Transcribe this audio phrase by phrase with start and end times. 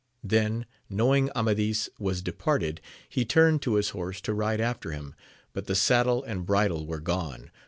[0.23, 5.13] Then, knowing Amadis was departed, he turned to his horse to ride after him,
[5.53, 7.51] but the saddle and bridle weie gone